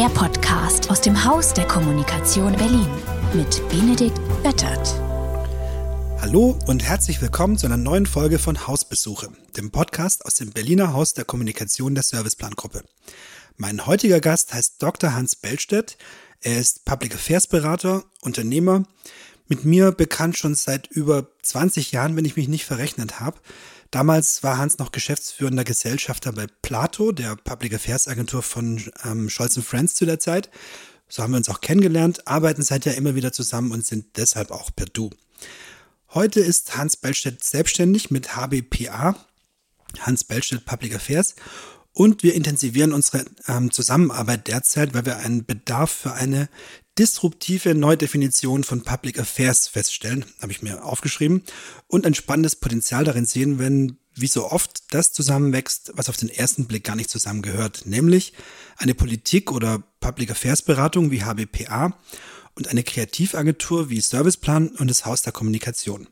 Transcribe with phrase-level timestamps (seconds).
[0.00, 2.88] Der Podcast aus dem Haus der Kommunikation Berlin
[3.34, 4.94] mit Benedikt Böttert.
[6.22, 9.28] Hallo und herzlich willkommen zu einer neuen Folge von Hausbesuche,
[9.58, 12.82] dem Podcast aus dem Berliner Haus der Kommunikation der Serviceplangruppe.
[13.58, 15.12] Mein heutiger Gast heißt Dr.
[15.12, 15.98] Hans Bellstedt.
[16.40, 18.84] Er ist Public Affairs Berater, Unternehmer,
[19.48, 23.38] mit mir bekannt schon seit über 20 Jahren, wenn ich mich nicht verrechnet habe.
[23.90, 29.58] Damals war Hans noch geschäftsführender Gesellschafter bei Plato, der Public Affairs Agentur von ähm, Scholz
[29.58, 30.48] Friends zu der Zeit.
[31.08, 34.70] So haben wir uns auch kennengelernt, arbeiten seither immer wieder zusammen und sind deshalb auch
[34.74, 35.10] per Du.
[36.14, 39.16] Heute ist Hans Bellstedt selbstständig mit HBPA,
[40.00, 41.34] Hans Bellstedt Public Affairs,
[41.92, 46.48] und wir intensivieren unsere ähm, Zusammenarbeit derzeit, weil wir einen Bedarf für eine
[46.98, 51.42] disruptive Neudefinition von Public Affairs feststellen, habe ich mir aufgeschrieben,
[51.86, 56.28] und ein spannendes Potenzial darin sehen, wenn, wie so oft, das zusammenwächst, was auf den
[56.28, 58.34] ersten Blick gar nicht zusammengehört, nämlich
[58.76, 61.96] eine Politik- oder Public Affairs Beratung wie HBPA
[62.54, 66.08] und eine Kreativagentur wie Serviceplan und das Haus der Kommunikation.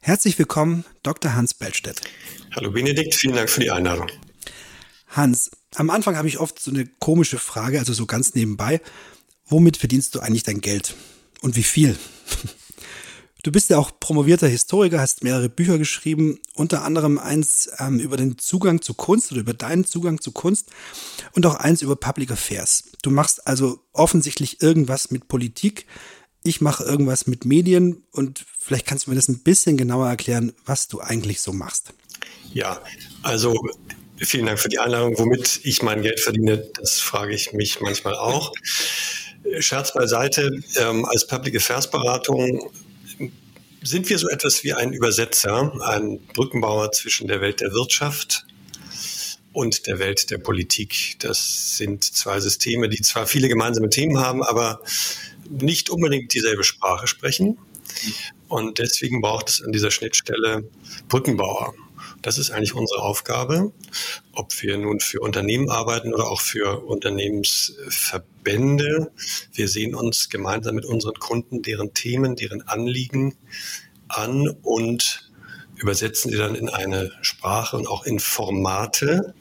[0.00, 1.34] Herzlich willkommen, Dr.
[1.34, 2.00] Hans Bellstedt.
[2.56, 4.08] Hallo Benedikt, vielen Dank für die Einladung.
[5.10, 8.80] Hans, am Anfang habe ich oft so eine komische Frage, also so ganz nebenbei.
[9.46, 10.94] Womit verdienst du eigentlich dein Geld?
[11.42, 11.96] Und wie viel?
[13.42, 18.18] Du bist ja auch promovierter Historiker, hast mehrere Bücher geschrieben, unter anderem eins ähm, über
[18.18, 20.68] den Zugang zu Kunst oder über deinen Zugang zu Kunst
[21.32, 22.90] und auch eins über Public Affairs.
[23.02, 25.86] Du machst also offensichtlich irgendwas mit Politik.
[26.42, 30.52] Ich mache irgendwas mit Medien und vielleicht kannst du mir das ein bisschen genauer erklären,
[30.66, 31.94] was du eigentlich so machst.
[32.52, 32.82] Ja,
[33.22, 33.58] also
[34.20, 35.18] vielen Dank für die Einladung.
[35.18, 38.52] Womit ich mein Geld verdiene, das frage ich mich manchmal auch.
[39.58, 42.70] Scherz beiseite, ähm, als Public Affairs Beratung
[43.82, 48.44] sind wir so etwas wie ein Übersetzer, ein Brückenbauer zwischen der Welt der Wirtschaft
[49.52, 51.16] und der Welt der Politik.
[51.20, 54.82] Das sind zwei Systeme, die zwar viele gemeinsame Themen haben, aber
[55.48, 57.58] nicht unbedingt dieselbe Sprache sprechen.
[58.48, 60.68] Und deswegen braucht es an dieser Schnittstelle
[61.08, 61.74] Brückenbauer.
[62.22, 63.72] Das ist eigentlich unsere Aufgabe,
[64.32, 69.10] ob wir nun für Unternehmen arbeiten oder auch für Unternehmensverbände.
[69.52, 73.36] Wir sehen uns gemeinsam mit unseren Kunden deren Themen, deren Anliegen
[74.08, 75.30] an und
[75.76, 79.34] übersetzen sie dann in eine Sprache und auch in Formate,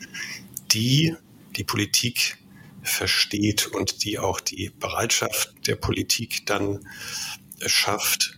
[0.72, 1.16] die
[1.56, 2.38] die Politik
[2.82, 6.88] versteht und die auch die Bereitschaft der Politik dann
[7.66, 8.38] schafft,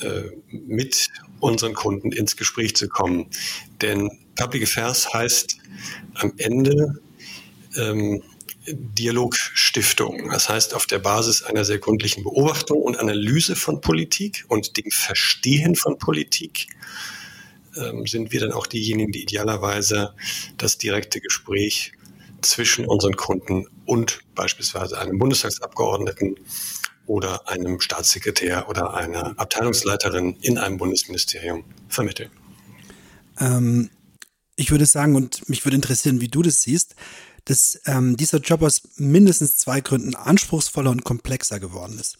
[0.00, 1.08] äh, mit
[1.40, 3.26] unseren Kunden ins Gespräch zu kommen.
[3.80, 5.58] Denn Public Affairs heißt
[6.14, 7.00] am Ende
[7.76, 8.22] ähm,
[8.66, 10.28] Dialogstiftung.
[10.30, 14.90] Das heißt, auf der Basis einer sehr gründlichen Beobachtung und Analyse von Politik und dem
[14.90, 16.68] Verstehen von Politik
[17.76, 20.14] ähm, sind wir dann auch diejenigen, die idealerweise
[20.56, 21.92] das direkte Gespräch
[22.42, 26.36] zwischen unseren Kunden und beispielsweise einem Bundestagsabgeordneten
[27.10, 32.30] oder einem Staatssekretär oder einer Abteilungsleiterin in einem Bundesministerium vermitteln.
[33.40, 33.90] Ähm,
[34.54, 36.94] ich würde sagen, und mich würde interessieren, wie du das siehst,
[37.46, 42.16] dass ähm, dieser Job aus mindestens zwei Gründen anspruchsvoller und komplexer geworden ist.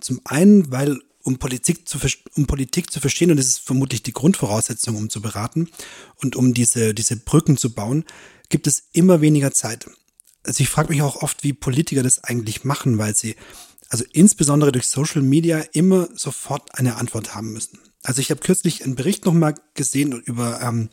[0.00, 1.98] Zum einen, weil um Politik zu,
[2.34, 5.68] um Politik zu verstehen, und das ist vermutlich die Grundvoraussetzung, um zu beraten
[6.16, 8.04] und um diese, diese Brücken zu bauen,
[8.48, 9.88] gibt es immer weniger Zeit.
[10.44, 13.36] Also ich frage mich auch oft, wie Politiker das eigentlich machen, weil sie
[13.92, 17.78] also insbesondere durch Social Media immer sofort eine Antwort haben müssen.
[18.02, 20.88] Also ich habe kürzlich einen Bericht nochmal gesehen über ähm,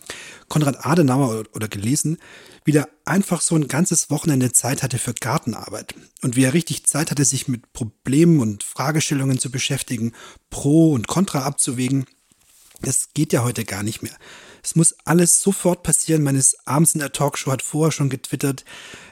[0.49, 2.17] Konrad Adenauer oder, oder gelesen,
[2.65, 6.87] wie der einfach so ein ganzes Wochenende Zeit hatte für Gartenarbeit und wie er richtig
[6.87, 10.11] Zeit hatte, sich mit Problemen und Fragestellungen zu beschäftigen,
[10.49, 12.05] Pro und Contra abzuwägen.
[12.81, 14.16] Das geht ja heute gar nicht mehr.
[14.64, 16.24] Es muss alles sofort passieren.
[16.24, 18.66] Meines abends in der Talkshow hat vorher schon getwittert.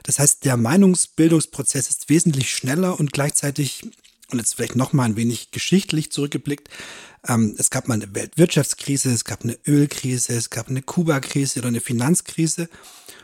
[0.04, 3.84] Das heißt, der Meinungsbildungsprozess ist wesentlich schneller und gleichzeitig,
[4.32, 6.70] und jetzt vielleicht noch mal ein wenig geschichtlich zurückgeblickt,
[7.28, 11.70] ähm, es gab mal eine Weltwirtschaftskrise, es gab eine Ölkrise, es gab eine Kuba-Krise oder
[11.70, 12.70] eine Finanzkrise.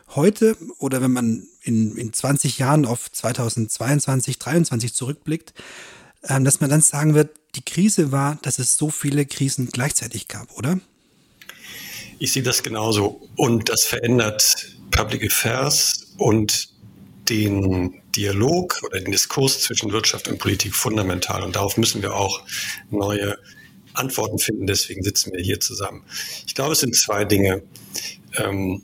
[0.09, 5.53] Heute oder wenn man in, in 20 Jahren auf 2022, 2023 zurückblickt,
[6.23, 10.27] ähm, dass man dann sagen wird, die Krise war, dass es so viele Krisen gleichzeitig
[10.27, 10.79] gab, oder?
[12.23, 13.19] Ich sehe das genauso.
[13.35, 14.55] Und das verändert
[14.91, 16.69] Public Affairs und
[17.27, 21.43] den Dialog oder den Diskurs zwischen Wirtschaft und Politik fundamental.
[21.43, 22.41] Und darauf müssen wir auch
[22.89, 23.37] neue
[23.91, 24.67] Antworten finden.
[24.67, 26.05] Deswegen sitzen wir hier zusammen.
[26.47, 27.61] Ich glaube, es sind zwei Dinge,
[28.37, 28.83] ähm,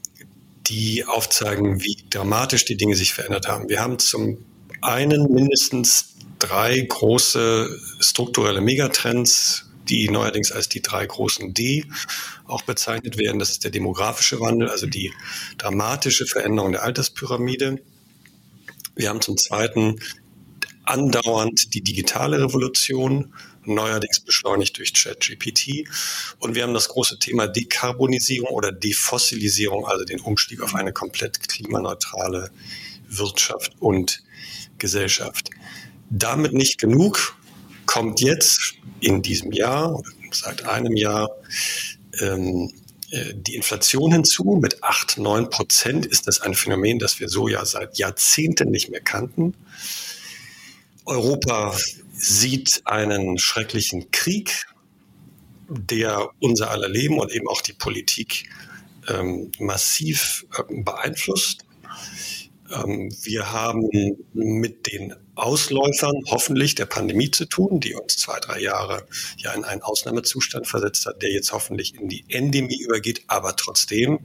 [0.68, 3.70] die aufzeigen, wie dramatisch die Dinge sich verändert haben.
[3.70, 4.44] Wir haben zum
[4.82, 7.70] einen mindestens drei große
[8.02, 11.86] strukturelle Megatrends, die neuerdings als die drei großen D
[12.46, 13.40] auch bezeichnet werden.
[13.40, 15.14] Das ist der demografische Wandel, also die
[15.58, 17.82] dramatische Veränderung der Alterspyramide.
[18.96, 20.00] Wir haben zum Zweiten
[20.84, 23.34] andauernd die digitale Revolution,
[23.64, 25.88] neuerdings beschleunigt durch ChatGPT.
[26.40, 31.48] Und wir haben das große Thema Dekarbonisierung oder Defossilisierung, also den Umstieg auf eine komplett
[31.48, 32.52] klimaneutrale
[33.08, 34.24] Wirtschaft und
[34.78, 35.50] Gesellschaft.
[36.10, 37.38] Damit nicht genug,
[37.90, 41.28] kommt jetzt in diesem Jahr, seit einem Jahr,
[42.22, 42.72] ähm,
[43.10, 44.60] äh, die Inflation hinzu.
[44.62, 48.92] Mit 8, 9 Prozent ist das ein Phänomen, das wir so ja seit Jahrzehnten nicht
[48.92, 49.56] mehr kannten.
[51.06, 51.76] Europa
[52.14, 54.68] sieht einen schrecklichen Krieg,
[55.68, 58.52] der unser aller Leben und eben auch die Politik
[59.08, 61.66] ähm, massiv äh, beeinflusst.
[62.72, 63.90] Ähm, wir haben
[64.34, 69.08] mit den Ausläufern hoffentlich der Pandemie zu tun, die uns zwei, drei Jahre
[69.38, 73.24] ja in einen Ausnahmezustand versetzt hat, der jetzt hoffentlich in die Endemie übergeht.
[73.28, 74.20] Aber trotzdem,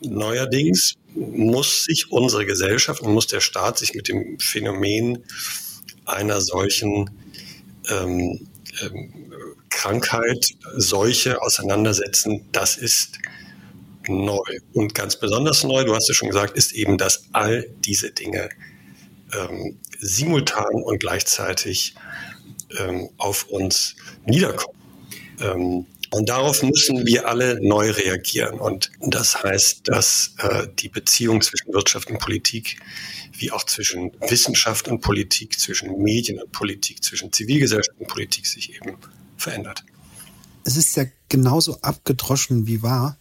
[0.00, 5.24] neuerdings muss sich unsere Gesellschaft und muss der Staat sich mit dem Phänomen
[6.04, 7.10] einer solchen
[7.88, 8.48] ähm,
[8.82, 9.32] ähm,
[9.70, 10.46] Krankheit,
[10.76, 12.46] Seuche auseinandersetzen.
[12.52, 13.18] Das ist
[14.08, 14.42] neu.
[14.72, 18.48] Und ganz besonders neu, du hast es schon gesagt, ist eben, dass all diese Dinge
[19.36, 21.94] ähm, simultan und gleichzeitig
[22.78, 24.78] ähm, auf uns niederkommen.
[25.40, 28.58] Ähm, und darauf müssen wir alle neu reagieren.
[28.58, 32.78] Und das heißt, dass äh, die Beziehung zwischen Wirtschaft und Politik,
[33.32, 38.74] wie auch zwischen Wissenschaft und Politik, zwischen Medien und Politik, zwischen Zivilgesellschaft und Politik sich
[38.76, 38.96] eben
[39.36, 39.84] verändert.
[40.64, 43.18] Es ist ja genauso abgedroschen wie wahr,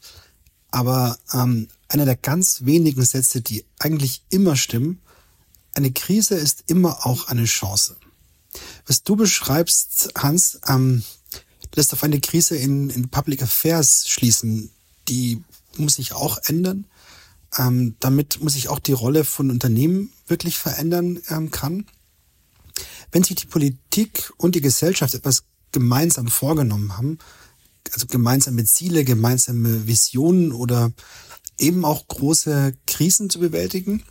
[0.71, 5.01] aber ähm, einer der ganz wenigen Sätze, die eigentlich immer stimmen,
[5.75, 7.98] eine Krise ist immer auch eine Chance.
[8.88, 11.04] Was du beschreibst, Hans, ähm,
[11.75, 14.72] lässt auf eine Krise in, in Public Affairs schließen.
[15.07, 15.44] Die
[15.77, 16.86] muss sich auch ändern.
[17.57, 21.86] Ähm, damit muss sich auch die Rolle von Unternehmen wirklich verändern ähm, kann.
[23.12, 27.18] Wenn sich die Politik und die Gesellschaft etwas gemeinsam vorgenommen haben,
[27.94, 30.92] also gemeinsame Ziele, gemeinsame Visionen oder
[31.57, 34.04] eben auch große Krisen zu bewältigen,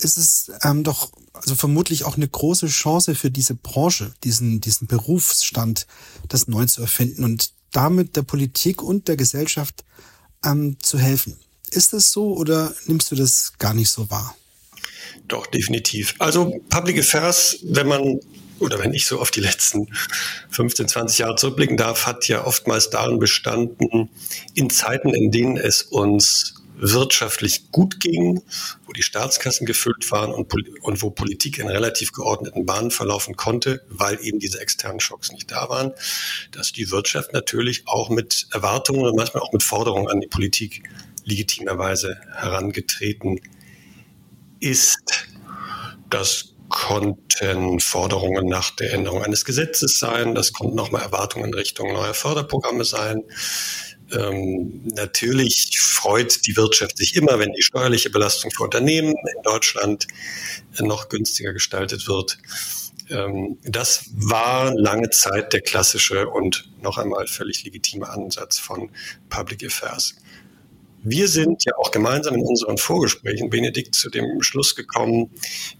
[0.00, 4.86] ist es ähm, doch also vermutlich auch eine große Chance für diese Branche, diesen, diesen
[4.86, 5.86] Berufsstand,
[6.28, 9.84] das neu zu erfinden und damit der Politik und der Gesellschaft
[10.44, 11.38] ähm, zu helfen.
[11.70, 14.36] Ist das so oder nimmst du das gar nicht so wahr?
[15.28, 16.14] Doch, definitiv.
[16.18, 18.20] Also Public Affairs, wenn man
[18.58, 19.88] oder wenn ich so auf die letzten
[20.50, 24.10] 15, 20 Jahre zurückblicken darf, hat ja oftmals darin bestanden,
[24.54, 28.42] in Zeiten, in denen es uns wirtschaftlich gut ging,
[28.86, 33.84] wo die Staatskassen gefüllt waren und, und wo Politik in relativ geordneten Bahnen verlaufen konnte,
[33.88, 35.92] weil eben diese externen Schocks nicht da waren,
[36.52, 40.82] dass die Wirtschaft natürlich auch mit Erwartungen und manchmal auch mit Forderungen an die Politik
[41.24, 43.40] legitimerweise herangetreten
[44.60, 45.28] ist.
[46.08, 51.92] Das konnten Forderungen nach der Änderung eines Gesetzes sein, das konnten nochmal Erwartungen in Richtung
[51.92, 53.24] neuer Förderprogramme sein.
[54.12, 60.06] Ähm, natürlich freut die Wirtschaft sich immer, wenn die steuerliche Belastung für Unternehmen in Deutschland
[60.80, 62.38] noch günstiger gestaltet wird.
[63.10, 68.90] Ähm, das war lange Zeit der klassische und noch einmal völlig legitime Ansatz von
[69.28, 70.14] Public Affairs.
[71.02, 75.30] Wir sind ja auch gemeinsam in unseren Vorgesprächen, Benedikt, zu dem Schluss gekommen,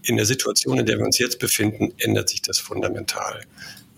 [0.01, 3.41] in der Situation, in der wir uns jetzt befinden, ändert sich das fundamental.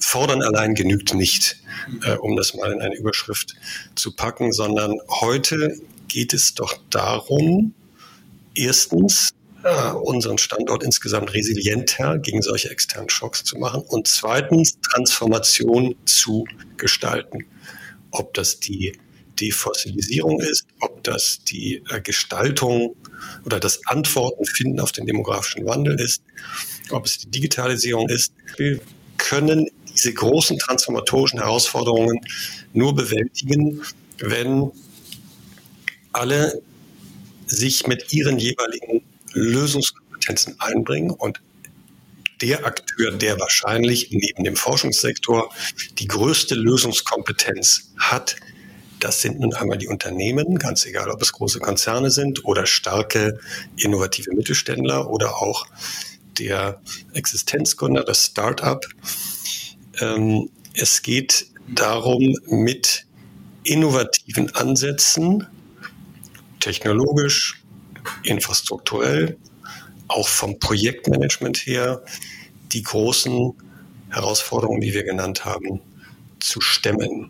[0.05, 1.57] Fordern allein genügt nicht,
[2.03, 3.55] äh, um das mal in eine Überschrift
[3.95, 7.73] zu packen, sondern heute geht es doch darum,
[8.53, 9.33] erstens
[9.63, 16.45] äh, unseren Standort insgesamt resilienter gegen solche externen Schocks zu machen und zweitens Transformation zu
[16.77, 17.45] gestalten.
[18.11, 18.99] Ob das die
[19.39, 22.95] Defossilisierung ist, ob das die äh, Gestaltung
[23.45, 26.21] oder das Antworten finden auf den demografischen Wandel ist,
[26.91, 28.33] ob es die Digitalisierung ist.
[28.57, 28.79] Wir
[29.17, 32.19] können diese großen transformatorischen Herausforderungen
[32.73, 33.81] nur bewältigen,
[34.19, 34.71] wenn
[36.11, 36.61] alle
[37.45, 41.41] sich mit ihren jeweiligen Lösungskompetenzen einbringen und
[42.41, 45.53] der Akteur, der wahrscheinlich neben dem Forschungssektor
[45.97, 48.35] die größte Lösungskompetenz hat,
[48.99, 53.39] das sind nun einmal die Unternehmen, ganz egal, ob es große Konzerne sind oder starke,
[53.77, 55.65] innovative Mittelständler oder auch
[56.39, 56.81] der
[57.13, 58.85] Existenzgründer, das Start-up.
[60.03, 63.05] Ähm, es geht darum, mit
[63.63, 65.47] innovativen Ansätzen,
[66.59, 67.63] technologisch,
[68.23, 69.37] infrastrukturell,
[70.09, 72.03] auch vom Projektmanagement her,
[72.73, 73.53] die großen
[74.09, 75.79] Herausforderungen, die wir genannt haben,
[76.39, 77.29] zu stemmen.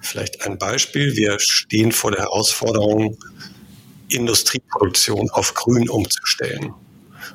[0.00, 1.14] Vielleicht ein Beispiel.
[1.14, 3.16] Wir stehen vor der Herausforderung,
[4.08, 6.74] Industrieproduktion auf Grün umzustellen.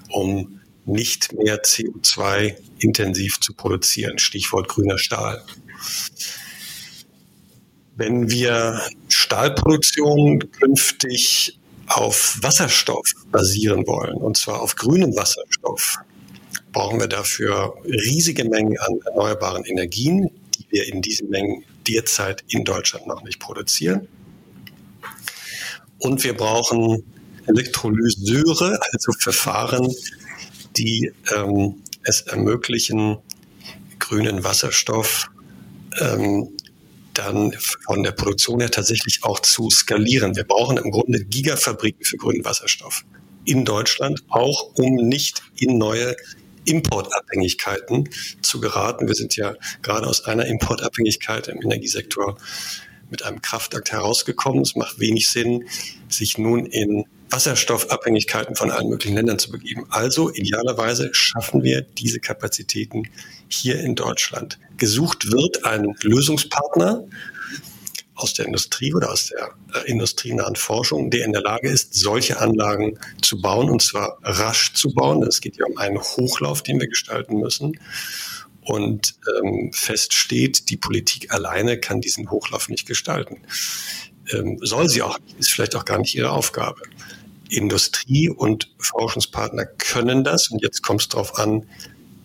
[0.10, 4.20] um nicht mehr CO2 intensiv zu produzieren.
[4.20, 5.44] Stichwort grüner Stahl.
[7.96, 16.00] Wenn wir Stahlproduktion künftig auf Wasserstoff basieren wollen, und zwar auf grünem Wasserstoff,
[16.72, 22.65] brauchen wir dafür riesige Mengen an erneuerbaren Energien, die wir in diesen Mengen derzeit in
[22.65, 24.08] Deutschland noch nicht produzieren.
[26.00, 27.04] Und wir brauchen
[27.48, 29.94] Elektrolyseure, also Verfahren,
[30.77, 33.17] die ähm, es ermöglichen,
[34.00, 35.29] grünen Wasserstoff
[36.00, 36.50] ähm,
[37.13, 37.53] dann
[37.86, 40.36] von der Produktion her tatsächlich auch zu skalieren.
[40.36, 43.05] Wir brauchen im Grunde Gigafabriken für grünen Wasserstoff
[43.46, 46.15] in Deutschland, auch um nicht in neue
[46.65, 48.10] Importabhängigkeiten
[48.41, 49.08] zu geraten.
[49.08, 52.38] Wir sind ja gerade aus einer Importabhängigkeit im Energiesektor
[53.10, 54.62] mit einem Kraftakt herausgekommen.
[54.62, 55.65] Es macht wenig Sinn,
[56.10, 59.86] sich nun in Wasserstoffabhängigkeiten von allen möglichen Ländern zu begeben.
[59.89, 63.10] Also idealerweise schaffen wir diese Kapazitäten
[63.48, 64.60] hier in Deutschland.
[64.77, 67.05] Gesucht wird ein Lösungspartner
[68.15, 72.39] aus der Industrie oder aus der äh, industrienahen Forschung, der in der Lage ist, solche
[72.39, 75.22] Anlagen zu bauen und zwar rasch zu bauen.
[75.24, 77.77] Es geht ja um einen Hochlauf, den wir gestalten müssen.
[78.62, 83.41] Und ähm, fest steht, die Politik alleine kann diesen Hochlauf nicht gestalten.
[84.32, 86.82] Ähm, soll sie auch, ist vielleicht auch gar nicht ihre Aufgabe.
[87.50, 91.68] Industrie und Forschungspartner können das und jetzt kommt es darauf an,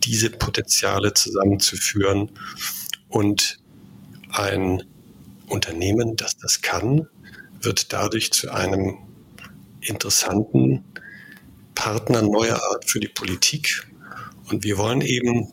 [0.04, 2.30] diese Potenziale zusammenzuführen
[3.08, 3.58] und
[4.30, 4.82] ein
[5.46, 7.08] Unternehmen, das das kann,
[7.60, 8.98] wird dadurch zu einem
[9.80, 10.84] interessanten
[11.74, 13.86] Partner neuer Art für die Politik.
[14.50, 15.52] Und wir wollen eben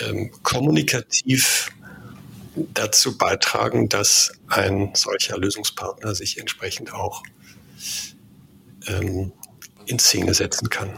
[0.00, 1.70] ähm, kommunikativ
[2.74, 7.22] dazu beitragen, dass ein solcher Lösungspartner sich entsprechend auch
[8.88, 9.32] ähm,
[9.86, 10.90] in Szene setzen kann.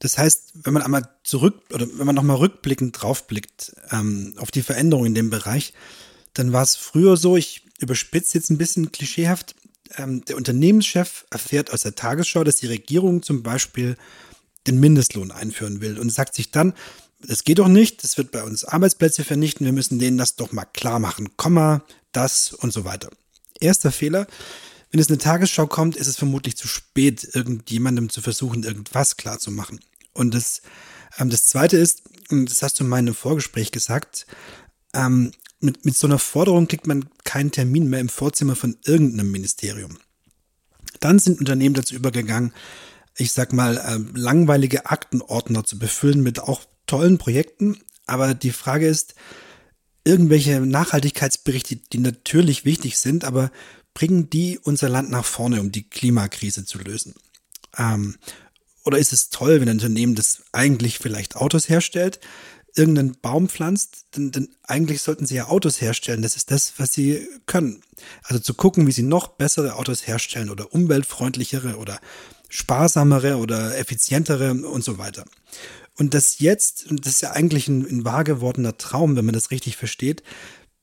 [0.00, 4.62] Das heißt, wenn man einmal zurück oder wenn man nochmal rückblickend draufblickt ähm, auf die
[4.62, 5.74] Veränderung in dem Bereich,
[6.34, 9.56] dann war es früher so, ich überspitze jetzt ein bisschen klischeehaft,
[9.96, 13.96] ähm, der Unternehmenschef erfährt aus der Tagesschau, dass die Regierung zum Beispiel
[14.66, 16.74] den Mindestlohn einführen will und sagt sich dann,
[17.20, 20.52] das geht doch nicht, das wird bei uns Arbeitsplätze vernichten, wir müssen denen das doch
[20.52, 23.10] mal klar machen, Komma, das und so weiter.
[23.60, 24.28] Erster Fehler,
[24.90, 29.38] wenn es eine Tagesschau kommt, ist es vermutlich zu spät, irgendjemandem zu versuchen, irgendwas klar
[29.38, 29.80] zu machen.
[30.14, 30.62] Und das,
[31.18, 34.26] ähm, das zweite ist, das hast du in meinem Vorgespräch gesagt,
[34.94, 39.30] ähm, mit, mit so einer Forderung kriegt man keinen Termin mehr im Vorzimmer von irgendeinem
[39.30, 39.98] Ministerium.
[41.00, 42.52] Dann sind Unternehmen dazu übergegangen,
[43.16, 47.78] ich sag mal, äh, langweilige Aktenordner zu befüllen mit auch tollen Projekten.
[48.06, 49.14] Aber die Frage ist,
[50.04, 53.50] irgendwelche Nachhaltigkeitsberichte, die natürlich wichtig sind, aber
[53.98, 57.14] bringen die unser Land nach vorne, um die Klimakrise zu lösen?
[57.76, 58.14] Ähm,
[58.84, 62.20] oder ist es toll, wenn ein Unternehmen, das eigentlich vielleicht Autos herstellt,
[62.76, 66.22] irgendeinen Baum pflanzt, denn, denn eigentlich sollten sie ja Autos herstellen.
[66.22, 67.82] Das ist das, was sie können.
[68.22, 71.98] Also zu gucken, wie sie noch bessere Autos herstellen oder umweltfreundlichere oder
[72.48, 75.24] sparsamere oder effizientere und so weiter.
[75.96, 79.50] Und das jetzt, das ist ja eigentlich ein, ein wahr gewordener Traum, wenn man das
[79.50, 80.22] richtig versteht,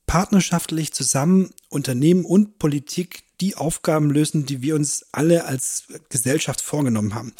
[0.06, 7.14] partnerschaftlich zusammen Unternehmen und Politik die Aufgaben lösen, die wir uns alle als Gesellschaft vorgenommen
[7.14, 7.34] haben.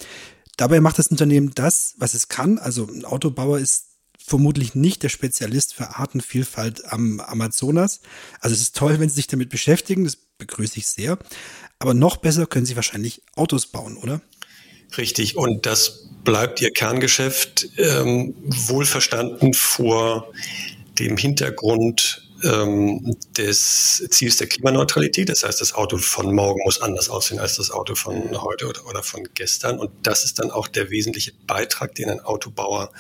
[0.57, 2.59] Dabei macht das Unternehmen das, was es kann.
[2.59, 3.87] Also ein Autobauer ist
[4.19, 8.01] vermutlich nicht der Spezialist für Artenvielfalt am Amazonas.
[8.41, 11.19] Also es ist toll, wenn Sie sich damit beschäftigen, das begrüße ich sehr.
[11.79, 14.21] Aber noch besser können Sie wahrscheinlich Autos bauen, oder?
[14.97, 20.33] Richtig, und das bleibt Ihr Kerngeschäft ähm, wohlverstanden vor
[20.99, 25.29] dem Hintergrund ähm, des Ziels der Klimaneutralität.
[25.29, 28.87] Das heißt, das Auto von morgen muss anders aussehen als das Auto von heute oder,
[28.87, 29.79] oder von gestern.
[29.79, 32.93] Und das ist dann auch der wesentliche Beitrag, den ein Autobauer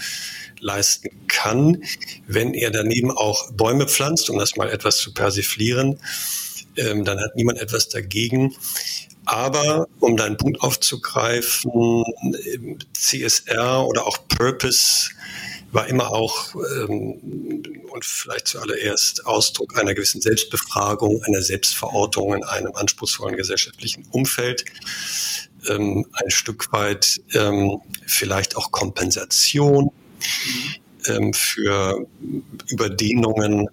[0.60, 1.82] leisten kann,
[2.26, 6.00] wenn er daneben auch Bäume pflanzt, um das mal etwas zu persiflieren.
[6.76, 8.54] Ähm, dann hat niemand etwas dagegen.
[9.26, 12.04] Aber um deinen Punkt aufzugreifen,
[12.94, 15.10] CSR oder auch Purpose
[15.72, 22.74] war immer auch ähm, und vielleicht zuallererst Ausdruck einer gewissen Selbstbefragung, einer Selbstverortung in einem
[22.74, 24.64] anspruchsvollen gesellschaftlichen Umfeld.
[25.68, 29.90] Ähm, ein Stück weit ähm, vielleicht auch Kompensation
[31.06, 32.06] ähm, für
[32.68, 33.68] Überdehnungen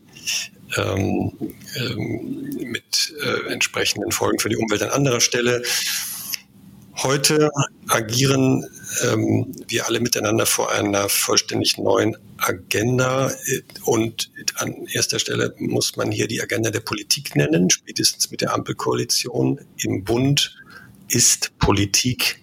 [0.78, 1.32] ähm,
[1.76, 5.64] ähm, mit äh, entsprechenden Folgen für die Umwelt an anderer Stelle.
[6.98, 7.50] Heute
[7.88, 8.66] agieren
[9.04, 13.32] ähm, wir alle miteinander vor einer vollständig neuen Agenda.
[13.84, 17.70] Und an erster Stelle muss man hier die Agenda der Politik nennen.
[17.72, 20.56] Spätestens mit der Ampelkoalition im Bund
[21.10, 22.43] ist Politik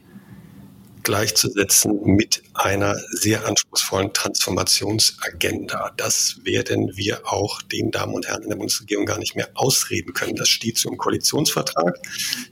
[1.03, 5.93] gleichzusetzen mit einer sehr anspruchsvollen Transformationsagenda.
[5.97, 10.13] Das werden wir auch den Damen und Herren in der Bundesregierung gar nicht mehr ausreden
[10.13, 10.37] können.
[10.37, 11.99] Das steht so im Koalitionsvertrag.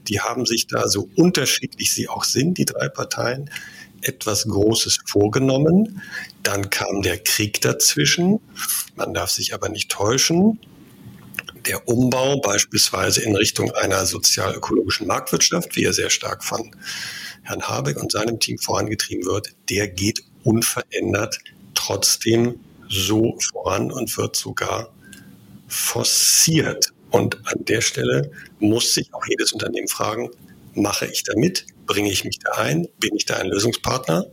[0.07, 3.49] Die haben sich da so unterschiedlich sie auch sind, die drei Parteien,
[4.01, 6.01] etwas Großes vorgenommen.
[6.43, 8.39] Dann kam der Krieg dazwischen.
[8.95, 10.59] Man darf sich aber nicht täuschen.
[11.65, 16.71] Der Umbau beispielsweise in Richtung einer sozial-ökologischen Marktwirtschaft, wie er sehr stark von
[17.49, 21.39] Herrn Habeck und seinem Team vorangetrieben wird, der geht unverändert
[21.73, 24.93] trotzdem so voran und wird sogar
[25.67, 26.93] forciert.
[27.09, 30.29] Und an der Stelle muss sich auch jedes Unternehmen fragen,
[30.75, 31.65] mache ich da mit?
[31.87, 32.87] Bringe ich mich da ein?
[32.99, 34.27] Bin ich da ein Lösungspartner?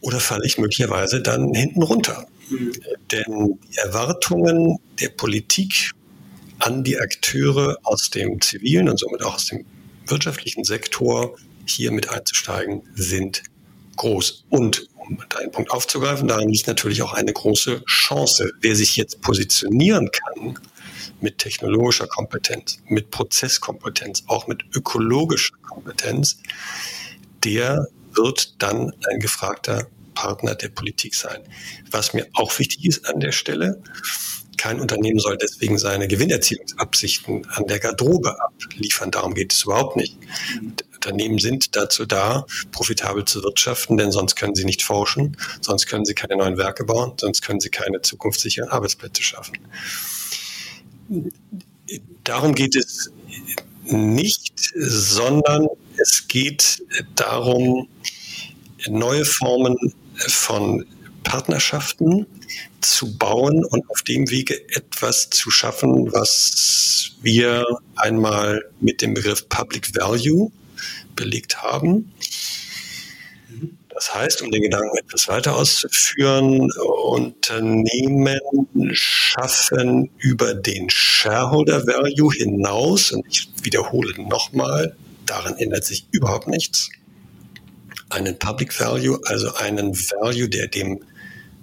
[0.00, 2.28] Oder falle ich möglicherweise dann hinten runter?
[2.48, 2.72] Mhm.
[3.10, 5.90] Denn die Erwartungen der Politik
[6.60, 9.66] an die Akteure aus dem zivilen und somit auch aus dem
[10.06, 13.42] wirtschaftlichen Sektor hier mit einzusteigen, sind
[13.96, 14.44] groß.
[14.48, 18.52] Und um deinen Punkt aufzugreifen, darin liegt natürlich auch eine große Chance.
[18.60, 20.58] Wer sich jetzt positionieren kann
[21.20, 26.38] mit technologischer Kompetenz, mit Prozesskompetenz, auch mit ökologischer Kompetenz,
[27.44, 31.40] der wird dann ein gefragter Partner der Politik sein.
[31.90, 33.82] Was mir auch wichtig ist an der Stelle,
[34.60, 39.10] kein Unternehmen soll deswegen seine Gewinnerzielungsabsichten an der Garderobe abliefern.
[39.10, 40.18] Darum geht es überhaupt nicht.
[40.92, 46.04] Unternehmen sind dazu da, profitabel zu wirtschaften, denn sonst können sie nicht forschen, sonst können
[46.04, 49.56] sie keine neuen Werke bauen, sonst können sie keine zukunftssicheren Arbeitsplätze schaffen.
[52.24, 53.10] Darum geht es
[53.84, 56.82] nicht, sondern es geht
[57.14, 57.88] darum,
[58.90, 60.84] neue Formen von
[61.24, 62.26] Partnerschaften
[62.80, 69.48] zu bauen und auf dem Wege etwas zu schaffen, was wir einmal mit dem Begriff
[69.48, 70.50] Public Value
[71.14, 72.12] belegt haben.
[73.88, 76.70] Das heißt, um den Gedanken etwas weiter auszuführen,
[77.04, 78.40] Unternehmen
[78.92, 86.88] schaffen über den Shareholder Value hinaus, und ich wiederhole nochmal, daran ändert sich überhaupt nichts,
[88.08, 91.02] einen Public Value, also einen Value, der dem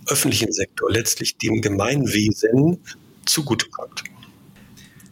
[0.07, 2.83] öffentlichen Sektor, letztlich dem Gemeinwesen
[3.25, 4.03] zugutekommt.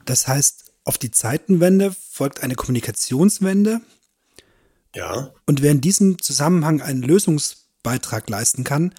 [0.05, 3.81] Das heißt, auf die Zeitenwende folgt eine Kommunikationswende.
[4.93, 5.31] Ja.
[5.45, 8.93] Und wer in diesem Zusammenhang einen Lösungsbeitrag leisten kann,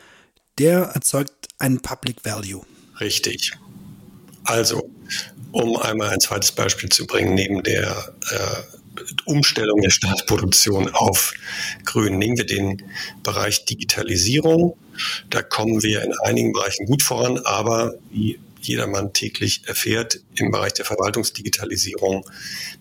[0.58, 2.64] der erzeugt einen Public Value.
[3.00, 3.52] Richtig.
[4.44, 4.90] Also,
[5.52, 8.76] um einmal ein zweites Beispiel zu bringen, neben der äh,
[9.24, 11.34] Umstellung der Staatsproduktion auf
[11.84, 12.18] Grün.
[12.18, 12.82] Nehmen wir den
[13.22, 14.76] Bereich Digitalisierung.
[15.30, 20.74] Da kommen wir in einigen Bereichen gut voran, aber wie jedermann täglich erfährt, im Bereich
[20.74, 22.24] der Verwaltungsdigitalisierung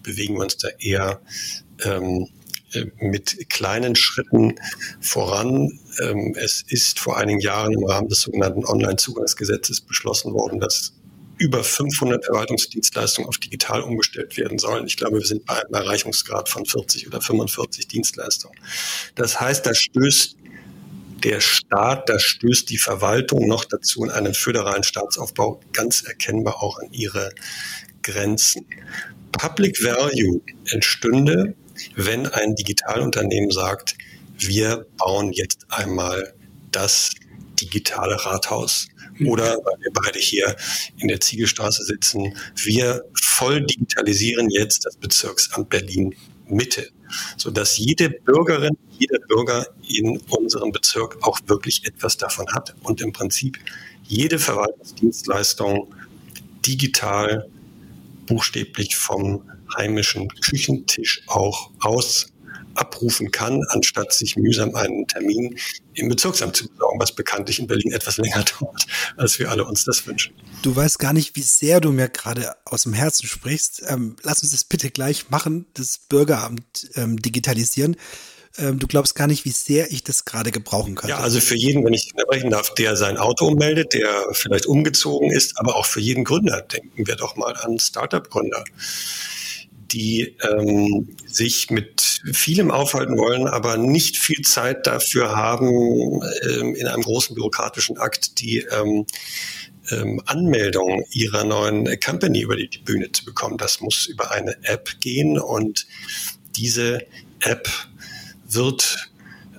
[0.04, 1.22] bewegen wir uns da eher
[1.84, 2.28] ähm,
[2.74, 4.56] äh, mit kleinen Schritten
[5.00, 5.80] voran.
[6.02, 10.94] Ähm, es ist vor einigen Jahren im Rahmen des sogenannten Online-Zugangsgesetzes beschlossen worden, dass
[11.38, 14.86] über 500 Verwaltungsdienstleistungen auf digital umgestellt werden sollen.
[14.88, 18.58] Ich glaube, wir sind bei einem Erreichungsgrad von 40 oder 45 Dienstleistungen.
[19.16, 20.38] Das heißt, da stößt
[21.24, 26.80] der Staat, da stößt die Verwaltung noch dazu in einem föderalen Staatsaufbau ganz erkennbar auch
[26.80, 27.32] an ihre
[28.04, 28.66] Grenzen.
[29.32, 31.56] Public Value entstünde,
[31.96, 33.96] wenn ein Digitalunternehmen sagt,
[34.38, 36.34] wir bauen jetzt einmal
[36.72, 37.12] das
[37.66, 38.88] digitale Rathaus
[39.26, 40.56] oder weil wir beide hier
[40.98, 46.16] in der Ziegelstraße sitzen, wir voll digitalisieren jetzt das Bezirksamt Berlin
[46.48, 46.90] Mitte,
[47.38, 53.14] sodass jede Bürgerin, jeder Bürger in unserem Bezirk auch wirklich etwas davon hat und im
[53.14, 53.58] Prinzip
[54.04, 55.94] jede Verwaltungsdienstleistung
[56.66, 57.50] digital,
[58.28, 59.44] buchstäblich vom
[59.76, 62.28] heimischen Küchentisch auch aus
[62.76, 65.58] abrufen kann, anstatt sich mühsam einen Termin
[65.94, 68.86] im Bezirksamt zu besorgen, was bekanntlich in Berlin etwas länger dauert,
[69.18, 70.34] als wir alle uns das wünschen.
[70.62, 73.84] Du weißt gar nicht, wie sehr du mir gerade aus dem Herzen sprichst.
[73.88, 77.98] Ähm, lass uns das bitte gleich machen, das Bürgeramt ähm, digitalisieren.
[78.58, 81.12] Ähm, du glaubst gar nicht, wie sehr ich das gerade gebrauchen könnte.
[81.12, 85.32] Ja, also für jeden, wenn ich unterbrechen darf, der sein Auto ummeldet, der vielleicht umgezogen
[85.32, 86.62] ist, aber auch für jeden Gründer.
[86.62, 88.64] Denken wir doch mal an Startup-Gründer
[89.96, 96.88] die ähm, sich mit vielem aufhalten wollen, aber nicht viel Zeit dafür haben, ähm, in
[96.88, 99.06] einem großen bürokratischen Akt die ähm,
[99.92, 103.58] ähm, Anmeldung ihrer neuen Company über die Bühne zu bekommen.
[103.58, 105.88] Das muss über eine App gehen und
[106.58, 107.00] diese
[107.40, 107.70] App
[108.50, 109.10] wird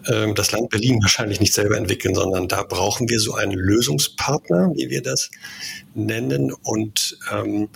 [0.06, 4.72] ähm, das Land Berlin wahrscheinlich nicht selber entwickeln, sondern da brauchen wir so einen Lösungspartner,
[4.74, 5.30] wie wir das
[5.94, 6.52] nennen.
[6.52, 7.70] Und ähm,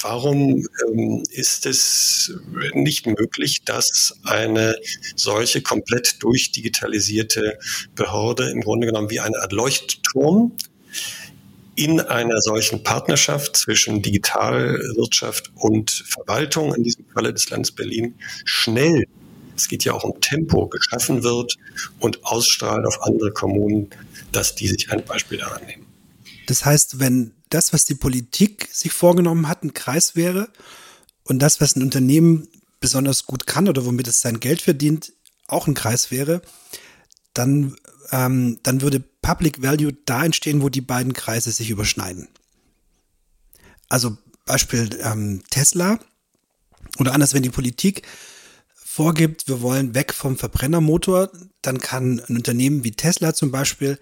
[0.00, 2.32] warum ähm, ist es
[2.74, 4.76] nicht möglich, dass eine
[5.14, 7.58] solche komplett durchdigitalisierte
[7.94, 10.52] Behörde im Grunde genommen wie eine Art Leuchtturm
[11.76, 19.04] in einer solchen Partnerschaft zwischen Digitalwirtschaft und Verwaltung, in diesem Falle des Landes Berlin, schnell,
[19.54, 21.56] es geht ja auch um Tempo, geschaffen wird
[22.00, 23.90] und ausstrahlt auf andere Kommunen,
[24.32, 25.86] dass die sich ein Beispiel daran nehmen.
[26.46, 30.48] Das heißt, wenn das, was die Politik sich vorgenommen hat, ein Kreis wäre
[31.24, 32.48] und das, was ein Unternehmen
[32.80, 35.12] besonders gut kann oder womit es sein Geld verdient,
[35.48, 36.42] auch ein Kreis wäre,
[37.34, 37.76] dann,
[38.10, 42.28] ähm, dann würde Public Value da entstehen, wo die beiden Kreise sich überschneiden.
[43.88, 45.98] Also Beispiel ähm, Tesla
[46.98, 48.02] oder anders, wenn die Politik
[48.74, 51.30] vorgibt, wir wollen weg vom Verbrennermotor,
[51.62, 53.98] dann kann ein Unternehmen wie Tesla zum Beispiel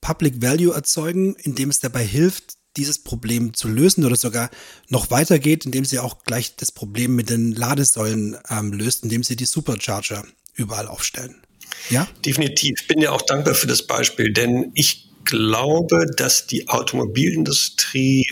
[0.00, 4.50] Public Value erzeugen, indem es dabei hilft, dieses Problem zu lösen oder sogar
[4.88, 9.36] noch weitergeht, indem sie auch gleich das Problem mit den Ladesäulen ähm, löst, indem sie
[9.36, 11.42] die Supercharger überall aufstellen.
[11.90, 12.06] Ja?
[12.24, 12.80] Definitiv.
[12.80, 18.26] Ich bin ja auch dankbar für das Beispiel, denn ich glaube, dass die Automobilindustrie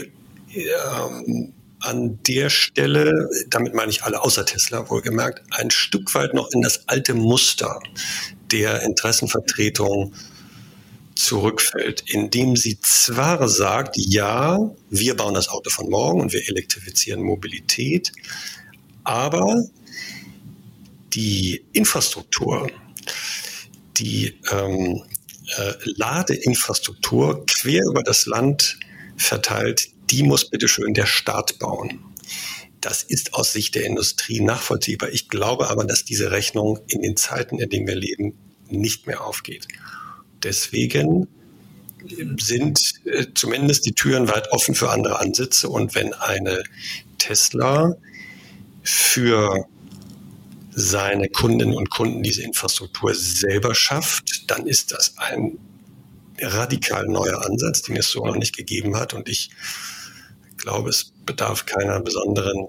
[0.55, 6.51] ähm, an der Stelle, damit meine ich alle außer Tesla wohlgemerkt, ein Stück weit noch
[6.51, 7.81] in das alte Muster
[8.51, 10.13] der Interessenvertretung
[11.21, 17.23] zurückfällt, indem sie zwar sagt, ja, wir bauen das Auto von morgen und wir elektrifizieren
[17.23, 18.11] Mobilität,
[19.05, 19.63] aber
[21.13, 22.71] die Infrastruktur,
[23.99, 25.03] die ähm,
[25.59, 28.79] äh, Ladeinfrastruktur quer über das Land
[29.19, 32.01] verteilt, die muss bitteschön der Staat bauen.
[32.81, 35.11] Das ist aus Sicht der Industrie nachvollziehbar.
[35.11, 38.39] Ich glaube aber, dass diese Rechnung in den Zeiten, in denen wir leben,
[38.71, 39.69] nicht mehr aufgeht.
[40.43, 41.29] Deswegen
[42.39, 45.69] sind äh, zumindest die Türen weit offen für andere Ansätze.
[45.69, 46.63] Und wenn eine
[47.19, 47.95] Tesla
[48.83, 49.67] für
[50.71, 55.59] seine Kundinnen und Kunden diese Infrastruktur selber schafft, dann ist das ein
[56.41, 59.13] radikal neuer Ansatz, den es so noch nicht gegeben hat.
[59.13, 59.51] Und ich
[60.57, 62.69] glaube, es bedarf keiner besonderen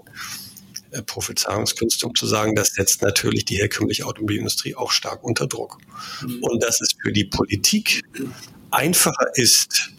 [0.91, 5.77] äh, Prophezeiungskünste, um zu sagen, das setzt natürlich die herkömmliche Automobilindustrie auch stark unter Druck.
[6.21, 6.43] Mhm.
[6.43, 8.03] Und dass es für die Politik
[8.71, 9.91] einfacher ist,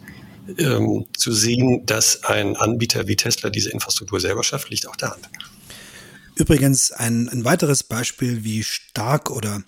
[0.57, 5.11] ähm, zu sehen, dass ein Anbieter wie Tesla diese Infrastruktur selber schafft, liegt auch der
[5.11, 5.29] Hand.
[6.35, 9.63] Übrigens ein, ein weiteres Beispiel, wie stark oder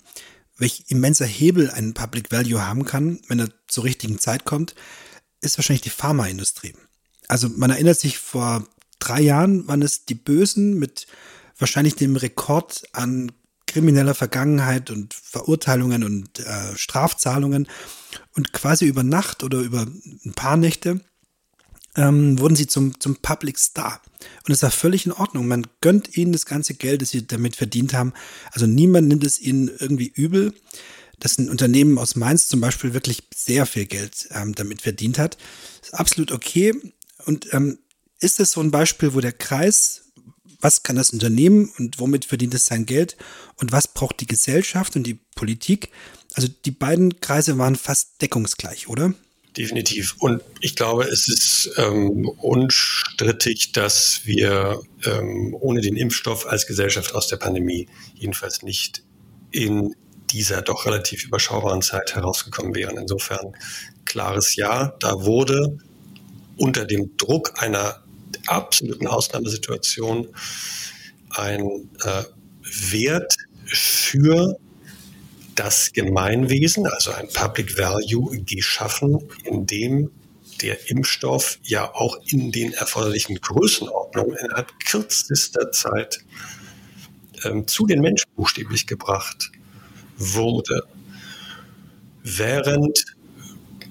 [0.58, 4.74] welch immenser Hebel ein Public Value haben kann, wenn er zur richtigen Zeit kommt,
[5.40, 6.74] ist wahrscheinlich die Pharmaindustrie.
[7.28, 8.66] Also man erinnert sich vor
[8.98, 11.06] drei Jahren waren es die Bösen mit
[11.58, 13.32] wahrscheinlich dem Rekord an
[13.66, 17.68] krimineller Vergangenheit und Verurteilungen und äh, Strafzahlungen.
[18.34, 19.86] Und quasi über Nacht oder über
[20.24, 21.00] ein paar Nächte
[21.96, 24.00] ähm, wurden sie zum, zum Public Star.
[24.46, 25.48] Und es war völlig in Ordnung.
[25.48, 28.12] Man gönnt ihnen das ganze Geld, das sie damit verdient haben.
[28.52, 30.54] Also niemand nimmt es ihnen irgendwie übel,
[31.18, 35.38] dass ein Unternehmen aus Mainz zum Beispiel wirklich sehr viel Geld ähm, damit verdient hat.
[35.82, 36.74] ist absolut okay.
[37.24, 37.78] Und ähm,
[38.20, 40.12] ist es so ein Beispiel, wo der Kreis,
[40.60, 43.16] was kann das Unternehmen und womit verdient es sein Geld
[43.56, 45.90] und was braucht die Gesellschaft und die Politik?
[46.34, 49.14] Also die beiden Kreise waren fast deckungsgleich, oder?
[49.56, 50.16] Definitiv.
[50.18, 57.14] Und ich glaube, es ist ähm, unstrittig, dass wir ähm, ohne den Impfstoff als Gesellschaft
[57.14, 59.02] aus der Pandemie jedenfalls nicht
[59.52, 59.94] in
[60.30, 62.98] dieser doch relativ überschaubaren Zeit herausgekommen wären.
[62.98, 63.54] Insofern
[64.04, 65.78] klares Ja, da wurde
[66.58, 68.02] unter dem Druck einer
[68.48, 70.28] absoluten Ausnahmesituation
[71.30, 72.24] ein äh,
[72.90, 74.58] Wert für
[75.54, 80.10] das Gemeinwesen, also ein Public Value, geschaffen, in dem
[80.60, 86.20] der Impfstoff ja auch in den erforderlichen Größenordnungen innerhalb kürzester Zeit
[87.44, 89.50] ähm, zu den Menschen buchstäblich gebracht
[90.16, 90.82] wurde.
[92.22, 93.04] Während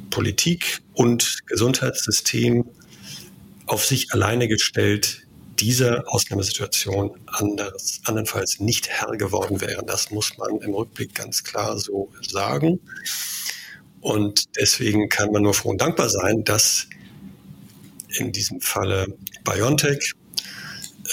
[0.09, 2.65] Politik und Gesundheitssystem
[3.65, 5.25] auf sich alleine gestellt
[5.59, 9.85] dieser Ausnahmesituation anders, andernfalls nicht Herr geworden wären.
[9.87, 12.79] Das muss man im Rückblick ganz klar so sagen.
[14.01, 16.87] Und deswegen kann man nur froh und dankbar sein, dass
[18.17, 19.07] in diesem Falle
[19.43, 20.13] BioNTech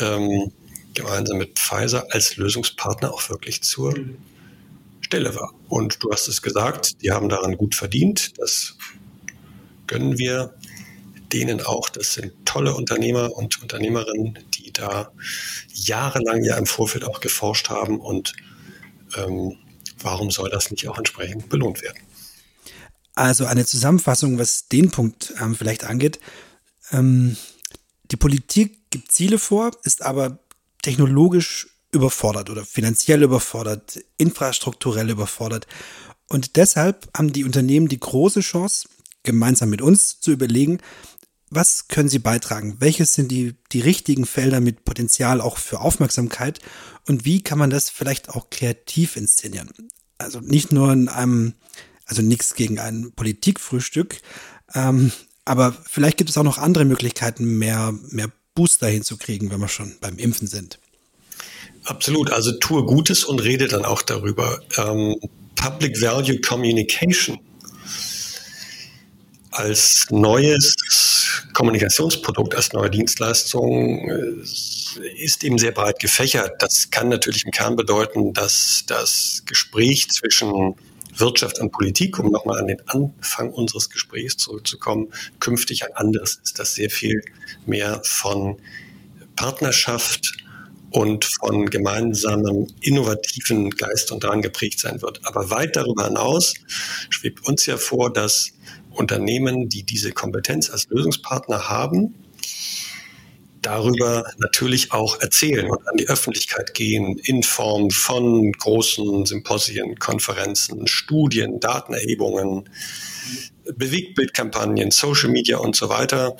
[0.01, 0.53] ähm,
[0.95, 3.95] gemeinsam mit Pfizer als Lösungspartner auch wirklich zur
[5.01, 5.53] Stelle war.
[5.69, 8.39] Und du hast es gesagt, die haben daran gut verdient.
[8.39, 8.77] Das
[9.87, 10.55] gönnen wir
[11.33, 11.89] denen auch.
[11.89, 15.13] Das sind tolle Unternehmer und Unternehmerinnen, die da
[15.73, 18.01] jahrelang ja im Vorfeld auch geforscht haben.
[18.01, 18.33] Und
[19.17, 19.57] ähm,
[20.01, 21.99] warum soll das nicht auch entsprechend belohnt werden?
[23.15, 26.19] Also eine Zusammenfassung, was den Punkt ähm, vielleicht angeht.
[26.93, 27.37] Ähm,
[28.11, 30.39] Die Politik gibt Ziele vor, ist aber
[30.83, 35.67] technologisch überfordert oder finanziell überfordert, infrastrukturell überfordert.
[36.29, 38.89] Und deshalb haben die Unternehmen die große Chance,
[39.23, 40.79] gemeinsam mit uns zu überlegen,
[41.55, 42.77] was können sie beitragen?
[42.79, 46.61] Welches sind die, die richtigen Felder mit Potenzial auch für Aufmerksamkeit?
[47.07, 49.71] Und wie kann man das vielleicht auch kreativ inszenieren?
[50.19, 51.55] Also nicht nur in einem,
[52.07, 54.21] also nichts gegen ein Politikfrühstück,
[54.75, 55.13] ähm,
[55.45, 59.97] aber vielleicht gibt es auch noch andere Möglichkeiten, mehr, mehr Booster hinzukriegen, wenn wir schon
[60.01, 60.79] beim Impfen sind.
[61.85, 62.31] Absolut.
[62.31, 64.61] Also tue Gutes und rede dann auch darüber.
[64.79, 65.17] Ähm,
[65.57, 67.39] Public Value Communication
[69.53, 70.75] als neues
[71.53, 76.61] Kommunikationsprodukt, als neue Dienstleistung äh, ist eben sehr breit gefächert.
[76.61, 80.75] Das kann natürlich im Kern bedeuten, dass das Gespräch zwischen
[81.15, 86.59] Wirtschaft und Politik, um nochmal an den Anfang unseres Gesprächs zurückzukommen, künftig ein anderes ist,
[86.59, 87.23] das sehr viel
[87.67, 88.59] mehr von
[89.37, 90.33] Partnerschaft
[90.91, 95.21] und von gemeinsamem innovativen Geist und daran geprägt sein wird.
[95.25, 96.55] Aber weit darüber hinaus
[97.11, 98.53] schwebt uns ja vor, dass
[98.95, 102.15] Unternehmen, die diese Kompetenz als Lösungspartner haben,
[103.63, 110.87] darüber natürlich auch erzählen und an die Öffentlichkeit gehen in Form von großen Symposien, Konferenzen,
[110.89, 112.69] Studien, Datenerhebungen,
[113.77, 116.37] Bewegtbildkampagnen, Social Media und so weiter.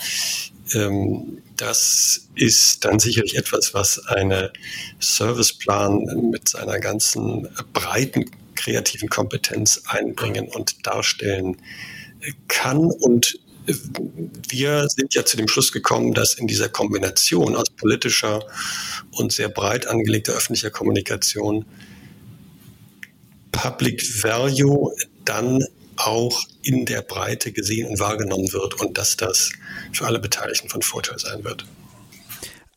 [0.75, 4.53] Ähm, das ist dann sicherlich etwas, was eine
[4.99, 11.67] Serviceplan mit seiner ganzen breiten kreativen Kompetenz einbringen und darstellen kann.
[13.01, 13.39] Und
[14.49, 18.45] wir sind ja zu dem Schluss gekommen, dass in dieser Kombination aus politischer
[19.13, 21.65] und sehr breit angelegter öffentlicher Kommunikation
[23.53, 24.93] Public Value
[25.25, 25.65] dann
[25.97, 29.51] auch in der Breite gesehen und wahrgenommen wird und dass das
[29.93, 31.65] für alle Beteiligten von Vorteil sein wird.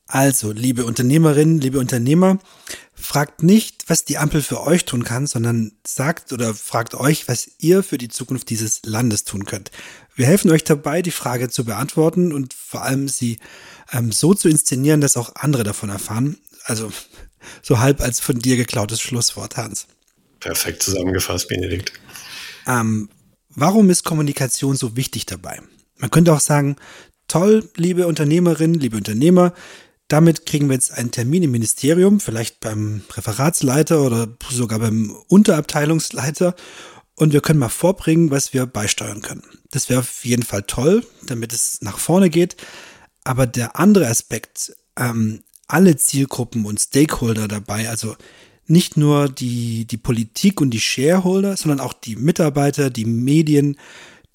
[0.07, 2.37] Also, liebe Unternehmerinnen, liebe Unternehmer,
[2.95, 7.49] fragt nicht, was die Ampel für euch tun kann, sondern sagt oder fragt euch, was
[7.59, 9.71] ihr für die Zukunft dieses Landes tun könnt.
[10.15, 13.39] Wir helfen euch dabei, die Frage zu beantworten und vor allem sie
[13.91, 16.37] ähm, so zu inszenieren, dass auch andere davon erfahren.
[16.63, 16.91] Also
[17.61, 19.87] so halb als von dir geklautes Schlusswort, Hans.
[20.39, 21.93] Perfekt zusammengefasst, Benedikt.
[22.65, 23.09] Ähm,
[23.49, 25.61] warum ist Kommunikation so wichtig dabei?
[25.97, 26.77] Man könnte auch sagen,
[27.27, 29.53] toll, liebe Unternehmerinnen, liebe Unternehmer,
[30.07, 36.55] damit kriegen wir jetzt einen Termin im Ministerium, vielleicht beim Referatsleiter oder sogar beim Unterabteilungsleiter
[37.15, 39.43] und wir können mal vorbringen, was wir beisteuern können.
[39.71, 42.57] Das wäre auf jeden Fall toll, damit es nach vorne geht.
[43.23, 48.15] Aber der andere Aspekt, ähm, alle Zielgruppen und Stakeholder dabei, also
[48.67, 53.77] nicht nur die, die Politik und die Shareholder, sondern auch die Mitarbeiter, die Medien,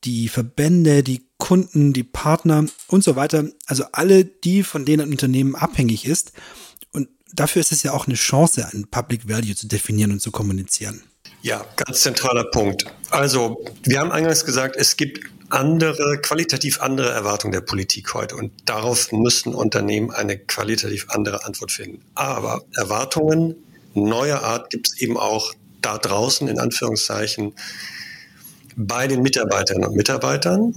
[0.04, 3.44] die Verbände, die Kunden, die Partner und so weiter.
[3.66, 6.32] Also alle die, von denen ein Unternehmen abhängig ist.
[6.92, 10.30] Und dafür ist es ja auch eine Chance, ein Public Value zu definieren und zu
[10.30, 11.02] kommunizieren.
[11.42, 12.84] Ja, ganz zentraler Punkt.
[13.08, 18.52] Also, wir haben eingangs gesagt, es gibt andere, qualitativ andere Erwartungen der Politik heute und
[18.66, 22.02] darauf müssen Unternehmen eine qualitativ andere Antwort finden.
[22.14, 23.56] Aber Erwartungen
[23.94, 27.54] neuer Art gibt es eben auch da draußen, in Anführungszeichen,
[28.76, 30.74] bei den Mitarbeiterinnen und Mitarbeitern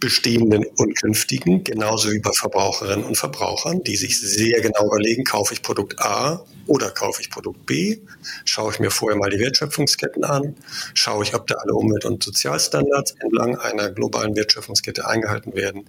[0.00, 5.52] bestehenden und künftigen, genauso wie bei Verbraucherinnen und Verbrauchern, die sich sehr genau überlegen, kaufe
[5.52, 7.98] ich Produkt A oder kaufe ich Produkt B,
[8.44, 10.56] schaue ich mir vorher mal die Wertschöpfungsketten an,
[10.94, 15.84] schaue ich, ob da alle Umwelt- und Sozialstandards entlang einer globalen Wertschöpfungskette eingehalten werden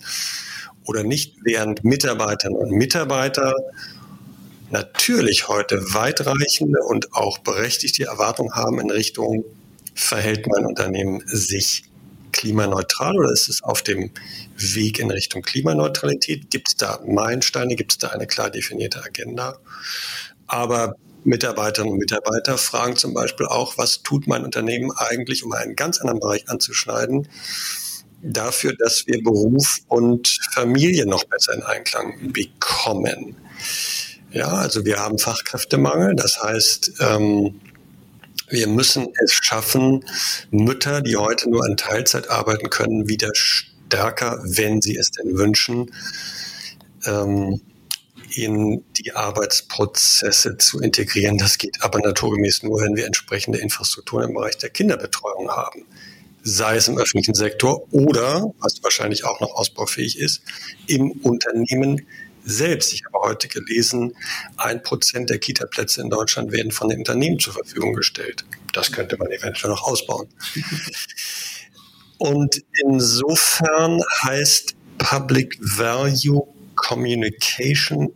[0.84, 3.56] oder nicht, während Mitarbeiterinnen und Mitarbeiter
[4.72, 9.46] natürlich heute weitreichende und auch berechtigte Erwartungen haben in Richtung,
[9.94, 11.84] verhält mein Unternehmen sich
[12.32, 14.12] klimaneutral oder ist es auf dem
[14.58, 16.50] Weg in Richtung Klimaneutralität?
[16.50, 17.76] Gibt es da Meilensteine?
[17.76, 19.58] Gibt es da eine klar definierte Agenda?
[20.48, 25.76] Aber Mitarbeiterinnen und Mitarbeiter fragen zum Beispiel auch, was tut mein Unternehmen eigentlich, um einen
[25.76, 27.28] ganz anderen Bereich anzuschneiden,
[28.24, 33.36] dafür, dass wir Beruf und Familie noch besser in Einklang bekommen.
[34.32, 37.60] Ja, also wir haben Fachkräftemangel, das heißt, ähm,
[38.52, 40.06] wir müssen es schaffen,
[40.52, 45.92] Mütter, die heute nur in Teilzeit arbeiten können, wieder stärker, wenn sie es denn wünschen,
[47.06, 47.62] ähm,
[48.36, 51.38] in die Arbeitsprozesse zu integrieren.
[51.38, 55.86] Das geht aber naturgemäß nur, wenn wir entsprechende Infrastrukturen im Bereich der Kinderbetreuung haben.
[56.44, 60.42] Sei es im öffentlichen Sektor oder, was wahrscheinlich auch noch ausbaufähig ist,
[60.88, 62.08] im Unternehmen
[62.44, 62.94] selbst.
[62.94, 64.16] Ich habe heute gelesen,
[64.58, 68.46] ein Prozent der Kita-Plätze in Deutschland werden von den Unternehmen zur Verfügung gestellt.
[68.74, 70.28] Das könnte man eventuell noch ausbauen.
[72.18, 78.14] Und insofern heißt Public Value Communication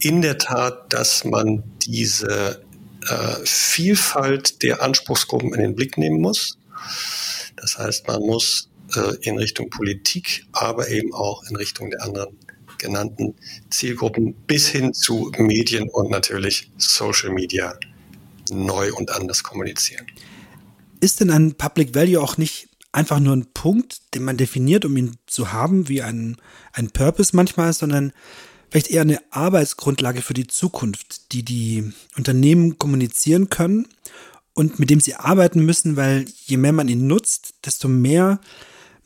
[0.00, 2.62] in der Tat, dass man diese
[3.08, 6.58] äh, Vielfalt der Anspruchsgruppen in den Blick nehmen muss.
[7.56, 12.38] Das heißt, man muss äh, in Richtung Politik, aber eben auch in Richtung der anderen
[12.78, 13.34] genannten
[13.70, 17.78] Zielgruppen bis hin zu Medien und natürlich Social Media
[18.50, 20.06] neu und anders kommunizieren.
[21.00, 24.96] Ist denn ein Public Value auch nicht einfach nur ein Punkt, den man definiert, um
[24.96, 26.38] ihn zu haben, wie ein,
[26.72, 28.12] ein Purpose manchmal, sondern
[28.70, 33.86] vielleicht eher eine Arbeitsgrundlage für die Zukunft, die die Unternehmen kommunizieren können
[34.54, 38.40] und mit dem sie arbeiten müssen, weil je mehr man ihn nutzt, desto mehr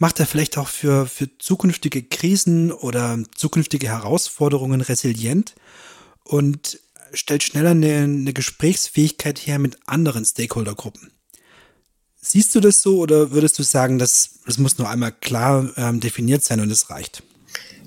[0.00, 5.54] macht er vielleicht auch für, für zukünftige Krisen oder zukünftige Herausforderungen resilient
[6.24, 6.80] und
[7.12, 11.12] stellt schneller eine, eine Gesprächsfähigkeit her mit anderen Stakeholdergruppen.
[12.16, 16.00] Siehst du das so oder würdest du sagen, dass das muss nur einmal klar ähm,
[16.00, 17.22] definiert sein und es reicht?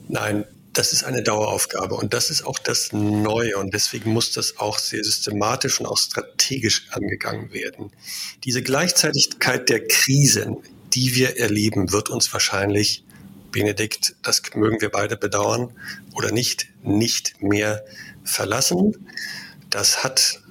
[0.07, 4.57] Nein, das ist eine Daueraufgabe und das ist auch das Neue und deswegen muss das
[4.57, 7.91] auch sehr systematisch und auch strategisch angegangen werden.
[8.43, 10.57] Diese Gleichzeitigkeit der Krisen,
[10.93, 13.03] die wir erleben, wird uns wahrscheinlich,
[13.51, 15.71] Benedikt, das mögen wir beide bedauern
[16.15, 17.85] oder nicht, nicht mehr
[18.23, 19.07] verlassen.
[19.69, 20.41] Das hat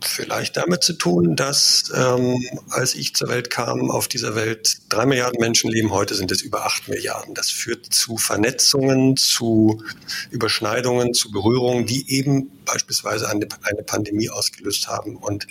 [0.00, 5.06] vielleicht damit zu tun, dass ähm, als ich zur Welt kam, auf dieser Welt drei
[5.06, 7.34] Milliarden Menschen leben, heute sind es über acht Milliarden.
[7.34, 9.82] Das führt zu Vernetzungen, zu
[10.30, 15.16] Überschneidungen, zu Berührungen, die eben beispielsweise eine, eine Pandemie ausgelöst haben.
[15.16, 15.46] Und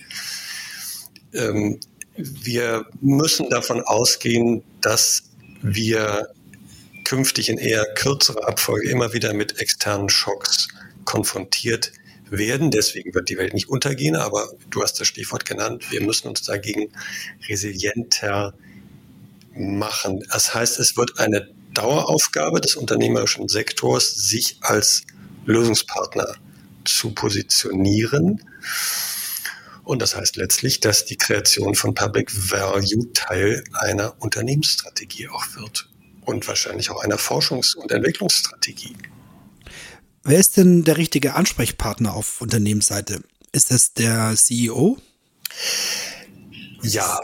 [1.34, 1.80] ähm,
[2.24, 5.24] wir müssen davon ausgehen, dass
[5.62, 6.30] wir
[7.04, 10.70] künftig in eher kürzerer Abfolge immer wieder mit externen Schocks
[11.06, 11.92] konfrontiert
[12.30, 12.72] werden.
[12.72, 16.44] Deswegen wird die Welt nicht untergehen, aber du hast das Stichwort genannt, wir müssen uns
[16.44, 16.92] dagegen
[17.50, 18.54] resilienter
[19.54, 20.24] machen.
[20.32, 25.04] Das heißt, es wird eine Daueraufgabe des unternehmerischen Sektors, sich als
[25.46, 26.36] Lösungspartner
[26.86, 28.42] zu positionieren
[29.84, 35.90] und das heißt letztlich, dass die Kreation von Public Value Teil einer Unternehmensstrategie auch wird
[36.26, 38.96] und wahrscheinlich auch einer Forschungs- und Entwicklungsstrategie.
[40.24, 43.22] Wer ist denn der richtige Ansprechpartner auf Unternehmensseite?
[43.52, 44.98] Ist es der CEO?
[46.84, 47.20] Ja,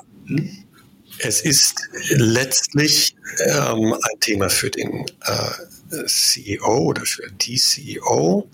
[1.20, 8.50] es ist letztlich ähm, ein Thema für den äh, CEO oder für die CEO,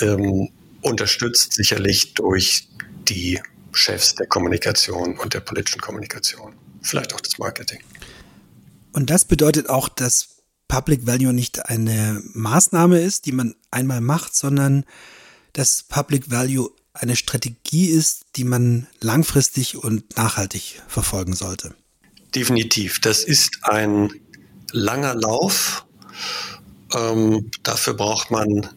[0.00, 0.50] ähm,
[0.82, 2.68] unterstützt sicherlich durch
[3.08, 3.40] die
[3.72, 7.80] Chefs der Kommunikation und der politischen Kommunikation, vielleicht auch des Marketing.
[8.92, 10.28] Und das bedeutet auch, dass
[10.68, 14.84] Public Value nicht eine Maßnahme ist, die man einmal macht, sondern
[15.52, 21.74] dass Public Value eine Strategie ist, die man langfristig und nachhaltig verfolgen sollte.
[22.34, 23.00] Definitiv.
[23.00, 24.12] Das ist ein
[24.72, 25.86] langer Lauf.
[26.94, 28.68] Ähm, dafür braucht man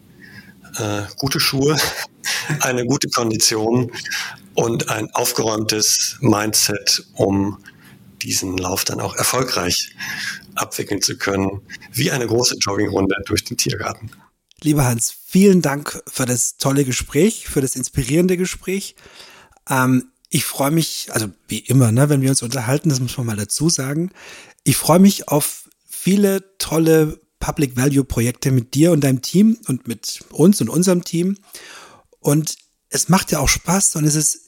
[0.78, 1.76] äh, gute Schuhe,
[2.60, 3.92] eine gute Kondition
[4.54, 7.58] und ein aufgeräumtes Mindset, um
[8.22, 9.90] diesen Lauf dann auch erfolgreich
[10.54, 11.60] abwickeln zu können,
[11.92, 14.10] wie eine große Joggingrunde durch den Tiergarten.
[14.62, 18.96] Lieber Hans, vielen Dank für das tolle Gespräch, für das inspirierende Gespräch.
[19.68, 23.26] Ähm, ich freue mich, also wie immer, ne, wenn wir uns unterhalten, das muss man
[23.26, 24.10] mal dazu sagen.
[24.64, 29.88] Ich freue mich auf viele tolle Public Value Projekte mit dir und deinem Team und
[29.88, 31.38] mit uns und unserem Team.
[32.20, 32.56] Und
[32.88, 34.40] es macht ja auch Spaß und es ist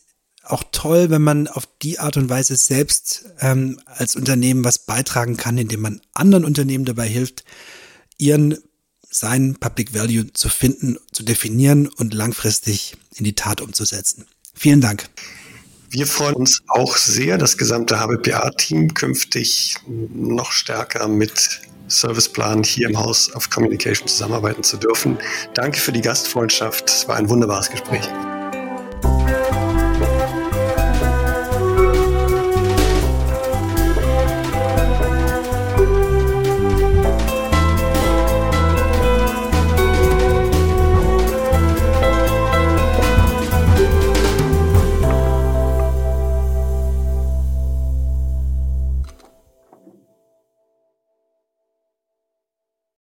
[0.43, 5.37] auch toll, wenn man auf die Art und Weise selbst ähm, als Unternehmen was beitragen
[5.37, 7.45] kann, indem man anderen Unternehmen dabei hilft,
[8.17, 8.57] ihren
[9.11, 14.27] sein Public Value zu finden, zu definieren und langfristig in die Tat umzusetzen.
[14.55, 15.09] Vielen Dank.
[15.91, 22.99] Wir freuen uns auch sehr, das gesamte HBPA-Team künftig noch stärker mit Serviceplan hier im
[22.99, 25.19] Haus of Communication zusammenarbeiten zu dürfen.
[25.55, 26.89] Danke für die Gastfreundschaft.
[26.89, 28.09] Es war ein wunderbares Gespräch.